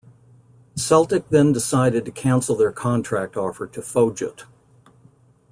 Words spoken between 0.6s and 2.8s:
Celtic then decided to cancel their